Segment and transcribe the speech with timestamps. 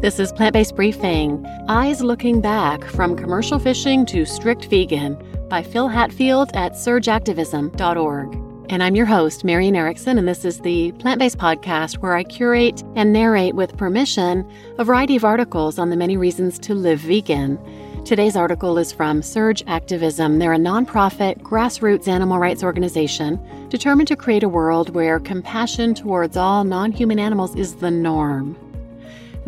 [0.00, 5.62] This is Plant Based Briefing Eyes Looking Back From Commercial Fishing to Strict Vegan by
[5.62, 8.34] Phil Hatfield at surgeactivism.org.
[8.70, 12.22] And I'm your host, Marian Erickson, and this is the plant based podcast where I
[12.22, 17.00] curate and narrate with permission a variety of articles on the many reasons to live
[17.00, 17.58] vegan.
[18.06, 20.38] Today's article is from Surge Activism.
[20.38, 26.38] They're a nonprofit, grassroots animal rights organization determined to create a world where compassion towards
[26.38, 28.56] all non human animals is the norm.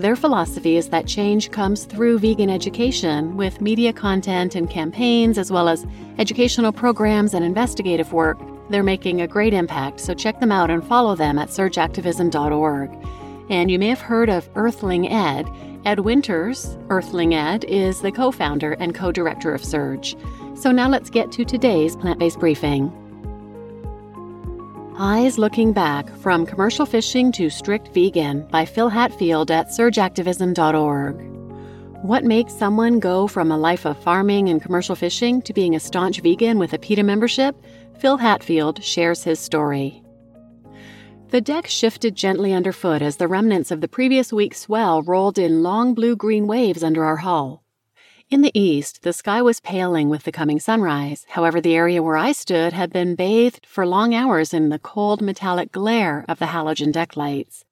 [0.00, 5.52] Their philosophy is that change comes through vegan education with media content and campaigns, as
[5.52, 5.84] well as
[6.16, 8.40] educational programs and investigative work.
[8.70, 12.90] They're making a great impact, so check them out and follow them at surgeactivism.org.
[13.50, 15.46] And you may have heard of Earthling Ed.
[15.84, 20.16] Ed Winters, Earthling Ed, is the co founder and co director of Surge.
[20.54, 23.09] So now let's get to today's plant based briefing.
[25.02, 31.14] Eyes Looking Back From Commercial Fishing to Strict Vegan by Phil Hatfield at surgeactivism.org.
[32.04, 35.80] What makes someone go from a life of farming and commercial fishing to being a
[35.80, 37.56] staunch vegan with a PETA membership?
[37.98, 40.02] Phil Hatfield shares his story.
[41.30, 45.62] The deck shifted gently underfoot as the remnants of the previous week's swell rolled in
[45.62, 47.64] long blue green waves under our hull.
[48.30, 51.26] In the east, the sky was paling with the coming sunrise.
[51.30, 55.20] However, the area where I stood had been bathed for long hours in the cold
[55.20, 57.64] metallic glare of the halogen deck lights.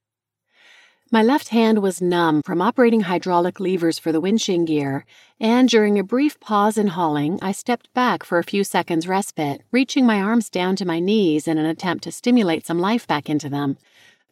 [1.12, 5.06] My left hand was numb from operating hydraulic levers for the winching gear,
[5.38, 9.62] and during a brief pause in hauling, I stepped back for a few seconds' respite,
[9.70, 13.30] reaching my arms down to my knees in an attempt to stimulate some life back
[13.30, 13.78] into them.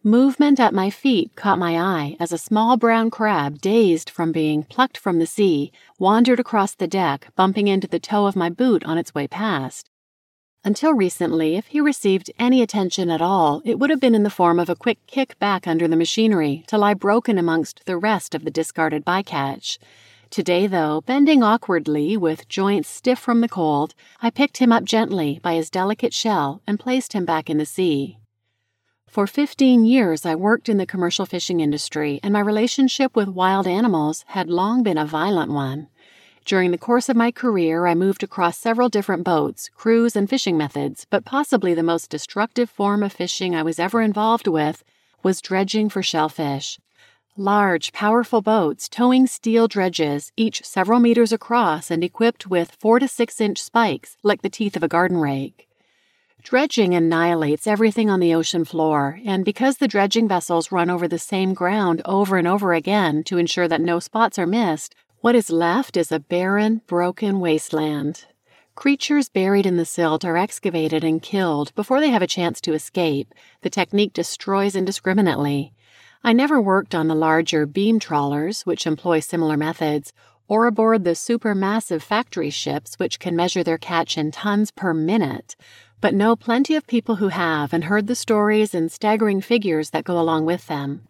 [0.07, 4.63] Movement at my feet caught my eye as a small brown crab, dazed from being
[4.63, 8.85] plucked from the sea, wandered across the deck, bumping into the toe of my boot
[8.85, 9.91] on its way past.
[10.63, 14.31] Until recently, if he received any attention at all, it would have been in the
[14.31, 18.33] form of a quick kick back under the machinery to lie broken amongst the rest
[18.33, 19.77] of the discarded bycatch.
[20.31, 25.41] Today, though, bending awkwardly with joints stiff from the cold, I picked him up gently
[25.43, 28.19] by his delicate shell and placed him back in the sea.
[29.09, 33.67] For 15 years, I worked in the commercial fishing industry, and my relationship with wild
[33.67, 35.89] animals had long been a violent one.
[36.45, 40.59] During the course of my career, I moved across several different boats, crews, and fishing
[40.59, 44.85] methods, but possibly the most destructive form of fishing I was ever involved with
[45.23, 46.79] was dredging for shellfish.
[47.37, 53.09] Large, powerful boats towing steel dredges, each several meters across and equipped with four to
[53.09, 55.66] six inch spikes like the teeth of a garden rake.
[56.49, 61.19] Dredging annihilates everything on the ocean floor, and because the dredging vessels run over the
[61.19, 65.51] same ground over and over again to ensure that no spots are missed, what is
[65.51, 68.27] left is a barren, broken wasteland.
[68.77, 72.75] Creatures buried in the silt are excavated and killed before they have a chance to
[72.75, 73.35] escape.
[73.63, 75.73] The technique destroys indiscriminately.
[76.23, 80.13] I never worked on the larger beam trawlers, which employ similar methods,
[80.47, 85.57] or aboard the supermassive factory ships, which can measure their catch in tons per minute
[86.01, 90.05] but know plenty of people who have and heard the stories and staggering figures that
[90.05, 91.09] go along with them.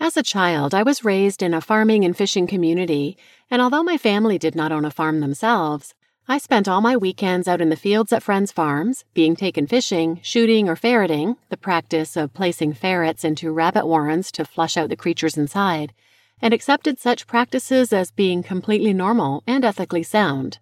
[0.00, 3.16] As a child, I was raised in a farming and fishing community,
[3.50, 5.94] and although my family did not own a farm themselves,
[6.30, 10.20] I spent all my weekends out in the fields at friends' farms, being taken fishing,
[10.22, 14.96] shooting, or ferreting, the practice of placing ferrets into rabbit warrens to flush out the
[14.96, 15.94] creatures inside,
[16.42, 20.58] and accepted such practices as being completely normal and ethically sound.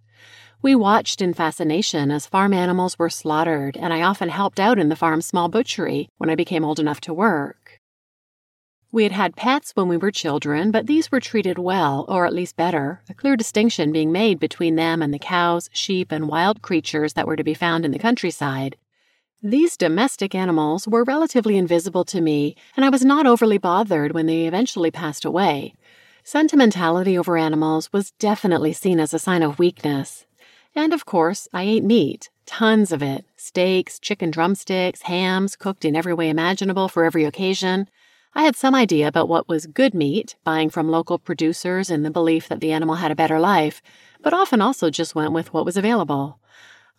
[0.63, 4.89] We watched in fascination as farm animals were slaughtered, and I often helped out in
[4.89, 7.81] the farm's small butchery when I became old enough to work.
[8.91, 12.33] We had had pets when we were children, but these were treated well, or at
[12.33, 16.63] least better, a clear distinction being made between them and the cows, sheep, and wild
[16.63, 18.77] creatures that were to be found in the countryside.
[19.43, 24.27] These domestic animals were relatively invisible to me, and I was not overly bothered when
[24.27, 25.75] they eventually passed away.
[26.25, 30.27] Sentimentality over animals was definitely seen as a sign of weakness.
[30.77, 35.97] And of course, I ate meat, tons of it steaks, chicken drumsticks, hams, cooked in
[35.97, 37.89] every way imaginable for every occasion.
[38.35, 42.11] I had some idea about what was good meat, buying from local producers in the
[42.11, 43.81] belief that the animal had a better life,
[44.21, 46.39] but often also just went with what was available.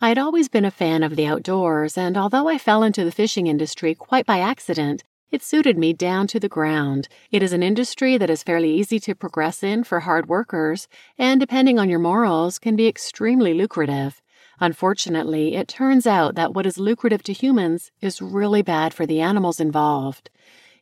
[0.00, 3.12] I had always been a fan of the outdoors, and although I fell into the
[3.12, 7.08] fishing industry quite by accident, it suited me down to the ground.
[7.30, 10.88] It is an industry that is fairly easy to progress in for hard workers,
[11.18, 14.22] and depending on your morals, can be extremely lucrative.
[14.60, 19.20] Unfortunately, it turns out that what is lucrative to humans is really bad for the
[19.20, 20.30] animals involved.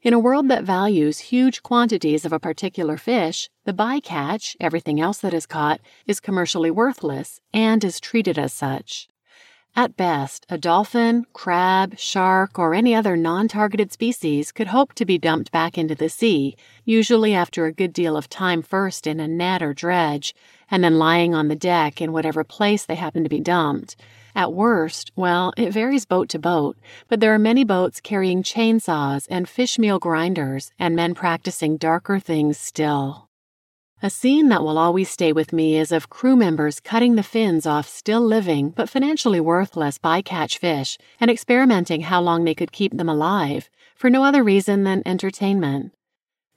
[0.03, 5.19] In a world that values huge quantities of a particular fish, the bycatch, everything else
[5.19, 9.09] that is caught, is commercially worthless and is treated as such.
[9.79, 15.05] At best, a dolphin, crab, shark, or any other non targeted species could hope to
[15.05, 16.57] be dumped back into the sea,
[16.87, 20.35] usually after a good deal of time first in a net or dredge,
[20.71, 23.97] and then lying on the deck in whatever place they happen to be dumped.
[24.35, 26.79] At worst, well, it varies boat to boat,
[27.09, 32.19] but there are many boats carrying chainsaws and fish meal grinders, and men practicing darker
[32.19, 33.26] things still.
[34.03, 37.67] A scene that will always stay with me is of crew members cutting the fins
[37.67, 42.95] off still living but financially worthless bycatch fish and experimenting how long they could keep
[42.95, 45.95] them alive, for no other reason than entertainment.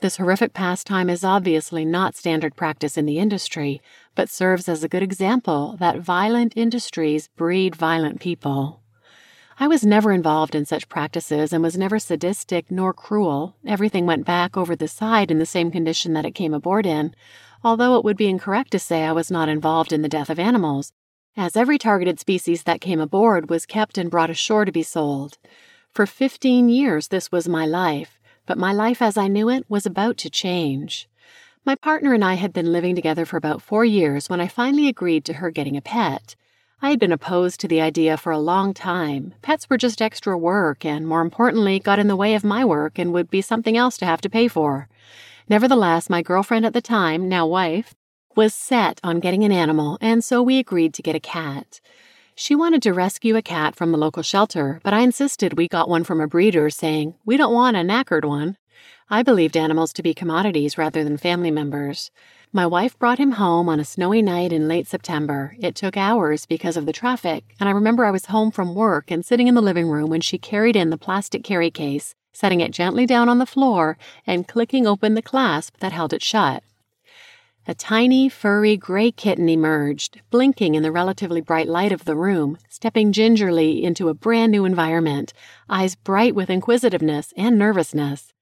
[0.02, 3.82] This horrific pastime is obviously not standard practice in the industry,
[4.16, 8.82] but serves as a good example that violent industries breed violent people.
[9.62, 13.58] I was never involved in such practices and was never sadistic nor cruel.
[13.68, 17.14] Everything went back over the side in the same condition that it came aboard in,
[17.62, 20.40] although it would be incorrect to say I was not involved in the death of
[20.40, 20.94] animals,
[21.36, 25.38] as every targeted species that came aboard was kept and brought ashore to be sold.
[25.90, 29.86] For 15 years, this was my life, but my life as I knew it was
[29.86, 31.10] about to change.
[31.66, 34.88] My partner and I had been living together for about four years when I finally
[34.88, 36.38] agreed to her getting a pet.
[36.82, 39.34] I had been opposed to the idea for a long time.
[39.42, 42.98] Pets were just extra work, and more importantly, got in the way of my work
[42.98, 44.88] and would be something else to have to pay for.
[45.50, 47.96] Nevertheless, my girlfriend at the time, now wife,
[48.34, 51.82] was set on getting an animal, and so we agreed to get a cat.
[52.34, 55.90] She wanted to rescue a cat from the local shelter, but I insisted we got
[55.90, 58.56] one from a breeder, saying, We don't want a knackered one.
[59.10, 62.12] I believed animals to be commodities rather than family members.
[62.52, 65.56] My wife brought him home on a snowy night in late September.
[65.60, 69.12] It took hours because of the traffic, and I remember I was home from work
[69.12, 72.62] and sitting in the living room when she carried in the plastic carry case, setting
[72.62, 76.64] it gently down on the floor, and clicking open the clasp that held it shut.
[77.68, 82.58] A tiny, furry gray kitten emerged, blinking in the relatively bright light of the room,
[82.68, 85.34] stepping gingerly into a brand new environment,
[85.70, 88.34] eyes bright with inquisitiveness and nervousness.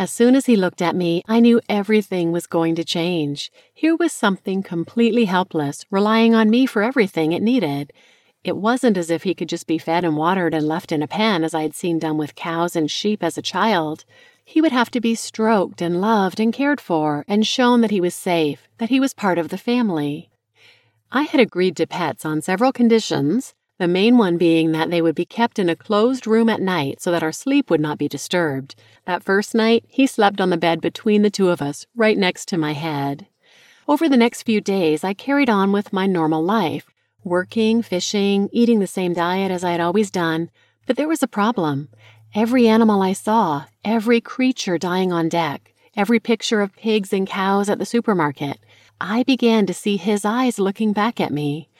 [0.00, 3.52] As soon as he looked at me, I knew everything was going to change.
[3.74, 7.92] Here was something completely helpless, relying on me for everything it needed.
[8.42, 11.06] It wasn't as if he could just be fed and watered and left in a
[11.06, 14.06] pen as I had seen done with cows and sheep as a child.
[14.42, 18.00] He would have to be stroked and loved and cared for and shown that he
[18.00, 20.30] was safe, that he was part of the family.
[21.12, 25.14] I had agreed to pets on several conditions, the main one being that they would
[25.14, 28.08] be kept in a closed room at night so that our sleep would not be
[28.08, 28.74] disturbed.
[29.06, 32.46] That first night, he slept on the bed between the two of us, right next
[32.48, 33.26] to my head.
[33.88, 36.90] Over the next few days, I carried on with my normal life,
[37.24, 40.50] working, fishing, eating the same diet as I had always done.
[40.86, 41.88] But there was a problem.
[42.34, 47.70] Every animal I saw, every creature dying on deck, every picture of pigs and cows
[47.70, 48.58] at the supermarket,
[49.00, 51.70] I began to see his eyes looking back at me.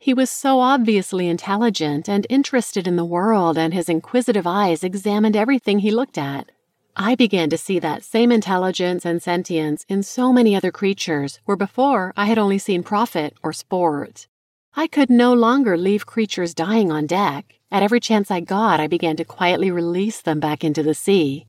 [0.00, 5.36] He was so obviously intelligent and interested in the world, and his inquisitive eyes examined
[5.36, 6.50] everything he looked at.
[6.96, 11.56] I began to see that same intelligence and sentience in so many other creatures, where
[11.56, 14.28] before I had only seen profit or sport.
[14.76, 17.54] I could no longer leave creatures dying on deck.
[17.70, 21.46] At every chance I got, I began to quietly release them back into the sea.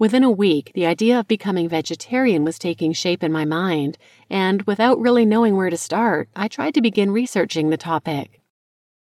[0.00, 3.98] Within a week, the idea of becoming vegetarian was taking shape in my mind,
[4.30, 8.40] and without really knowing where to start, I tried to begin researching the topic.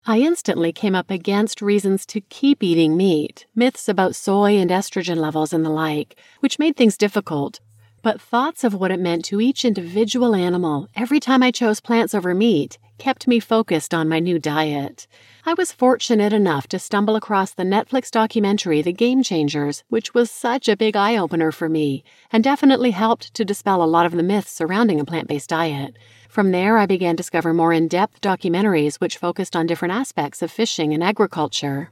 [0.06, 5.16] I instantly came up against reasons to keep eating meat, myths about soy and estrogen
[5.16, 7.62] levels and the like, which made things difficult.
[8.02, 12.14] But thoughts of what it meant to each individual animal every time I chose plants
[12.14, 15.08] over meat kept me focused on my new diet.
[15.46, 20.30] I was fortunate enough to stumble across the Netflix documentary The Game Changers, which was
[20.30, 24.12] such a big eye opener for me and definitely helped to dispel a lot of
[24.12, 25.98] the myths surrounding a plant based diet.
[26.28, 30.42] From there, I began to discover more in depth documentaries which focused on different aspects
[30.42, 31.90] of fishing and agriculture.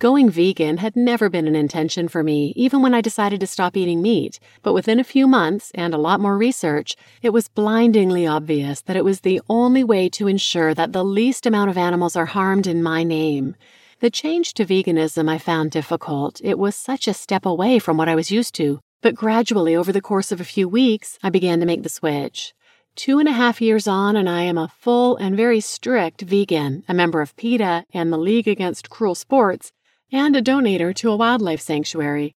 [0.00, 3.76] Going vegan had never been an intention for me, even when I decided to stop
[3.76, 8.24] eating meat, but within a few months and a lot more research, it was blindingly
[8.24, 12.14] obvious that it was the only way to ensure that the least amount of animals
[12.14, 13.56] are harmed in my name.
[13.98, 16.40] The change to veganism I found difficult.
[16.44, 19.90] It was such a step away from what I was used to, but gradually over
[19.90, 22.54] the course of a few weeks, I began to make the switch.
[22.94, 26.84] Two and a half years on, and I am a full and very strict vegan,
[26.88, 29.72] a member of PETA and the League Against Cruel Sports,
[30.10, 32.34] and a donator to a wildlife sanctuary.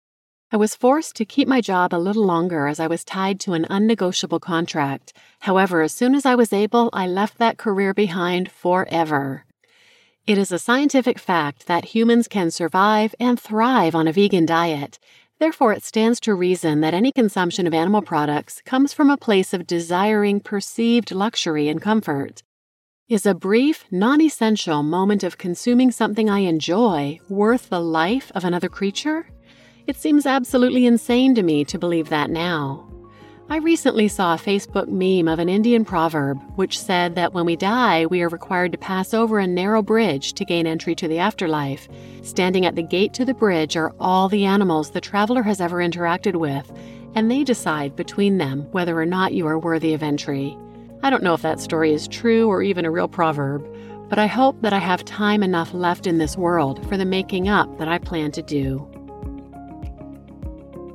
[0.53, 3.53] I was forced to keep my job a little longer as I was tied to
[3.53, 5.13] an unnegotiable contract.
[5.41, 9.45] However, as soon as I was able, I left that career behind forever.
[10.27, 14.99] It is a scientific fact that humans can survive and thrive on a vegan diet.
[15.39, 19.55] Therefore, it stands to reason that any consumption of animal products comes from a place
[19.55, 22.43] of desiring perceived luxury and comfort.
[23.11, 28.45] Is a brief, non essential moment of consuming something I enjoy worth the life of
[28.45, 29.27] another creature?
[29.89, 32.89] It seems absolutely insane to me to believe that now.
[33.49, 37.57] I recently saw a Facebook meme of an Indian proverb which said that when we
[37.57, 41.19] die, we are required to pass over a narrow bridge to gain entry to the
[41.19, 41.89] afterlife.
[42.23, 45.79] Standing at the gate to the bridge are all the animals the traveler has ever
[45.79, 46.71] interacted with,
[47.17, 50.57] and they decide between them whether or not you are worthy of entry.
[51.03, 53.67] I don't know if that story is true or even a real proverb,
[54.11, 57.49] but I hope that I have time enough left in this world for the making
[57.49, 58.87] up that I plan to do.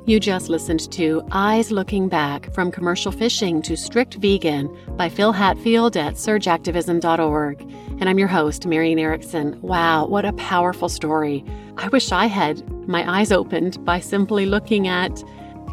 [0.07, 5.31] You just listened to Eyes Looking Back From Commercial Fishing to Strict Vegan by Phil
[5.31, 7.62] Hatfield at surgeactivism.org.
[8.00, 9.59] And I'm your host, Marian Erickson.
[9.62, 11.43] Wow, what a powerful story.
[11.77, 15.24] I wish I had my eyes opened by simply looking at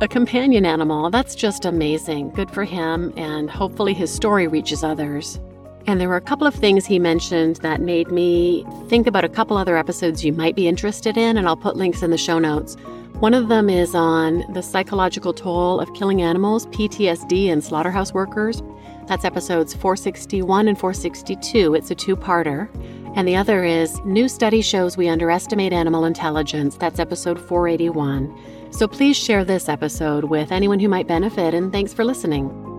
[0.02, 1.10] a companion animal.
[1.10, 2.30] That's just amazing.
[2.30, 5.38] Good for him, and hopefully his story reaches others.
[5.86, 9.28] And there were a couple of things he mentioned that made me think about a
[9.28, 12.40] couple other episodes you might be interested in, and I'll put links in the show
[12.40, 12.74] notes.
[13.20, 18.60] One of them is on the psychological toll of killing animals, PTSD, and slaughterhouse workers.
[19.06, 21.74] That's episodes 461 and 462.
[21.74, 22.68] It's a two parter.
[23.14, 26.76] And the other is New Study Shows We Underestimate Animal Intelligence.
[26.76, 28.61] That's episode 481.
[28.72, 32.71] So please share this episode with anyone who might benefit, and thanks for listening.